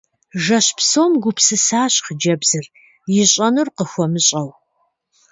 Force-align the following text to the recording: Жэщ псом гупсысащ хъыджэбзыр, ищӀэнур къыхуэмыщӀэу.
Жэщ 0.43 0.67
псом 0.77 1.11
гупсысащ 1.23 1.93
хъыджэбзыр, 2.05 2.65
ищӀэнур 3.21 3.69
къыхуэмыщӀэу. 3.75 4.49